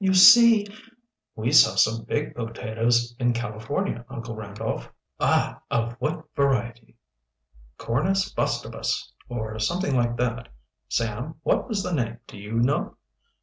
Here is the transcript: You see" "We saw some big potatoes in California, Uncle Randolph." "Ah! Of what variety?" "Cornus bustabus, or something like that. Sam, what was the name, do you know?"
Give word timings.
You 0.03 0.15
see" 0.15 0.65
"We 1.35 1.51
saw 1.51 1.75
some 1.75 2.05
big 2.05 2.33
potatoes 2.33 3.15
in 3.19 3.33
California, 3.33 4.03
Uncle 4.09 4.35
Randolph." 4.35 4.89
"Ah! 5.19 5.61
Of 5.69 5.93
what 5.99 6.23
variety?" 6.35 6.97
"Cornus 7.77 8.33
bustabus, 8.33 9.11
or 9.29 9.59
something 9.59 9.95
like 9.95 10.17
that. 10.17 10.47
Sam, 10.89 11.35
what 11.43 11.67
was 11.67 11.83
the 11.83 11.93
name, 11.93 12.17
do 12.25 12.39
you 12.39 12.53
know?" 12.53 12.95